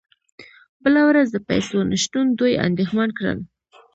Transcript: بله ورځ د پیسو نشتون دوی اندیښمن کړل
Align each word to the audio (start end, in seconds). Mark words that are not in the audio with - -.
بله 0.83 1.01
ورځ 1.09 1.27
د 1.31 1.37
پیسو 1.49 1.75
نشتون 1.91 2.25
دوی 2.39 2.53
اندیښمن 2.67 3.09
کړل 3.17 3.39